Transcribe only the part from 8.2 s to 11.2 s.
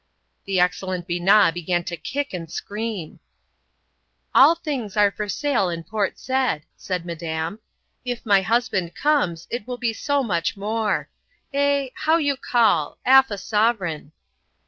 my husband comes it will be so much more.